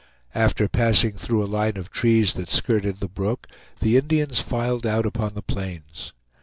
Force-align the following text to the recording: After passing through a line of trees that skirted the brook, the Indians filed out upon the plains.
After 0.33 0.67
passing 0.67 1.11
through 1.11 1.43
a 1.43 1.53
line 1.53 1.77
of 1.77 1.91
trees 1.91 2.33
that 2.33 2.47
skirted 2.49 2.99
the 3.01 3.07
brook, 3.07 3.45
the 3.81 3.97
Indians 3.97 4.39
filed 4.39 4.83
out 4.87 5.05
upon 5.05 5.33
the 5.35 5.43
plains. 5.43 6.11